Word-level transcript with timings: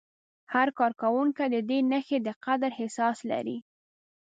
هر 0.53 0.67
کارکوونکی 0.79 1.45
د 1.51 1.57
دې 1.69 1.79
نښې 1.91 2.17
د 2.25 2.27
قدر 2.45 2.71
احساس 2.81 3.17
لري. 3.31 3.57